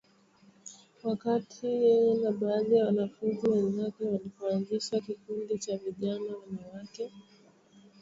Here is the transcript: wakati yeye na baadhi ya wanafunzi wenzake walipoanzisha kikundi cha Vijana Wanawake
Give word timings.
wakati 1.03 1.65
yeye 1.83 2.13
na 2.23 2.31
baadhi 2.31 2.75
ya 2.77 2.85
wanafunzi 2.85 3.47
wenzake 3.49 4.05
walipoanzisha 4.05 4.99
kikundi 4.99 5.57
cha 5.59 5.77
Vijana 5.77 6.35
Wanawake 6.37 7.11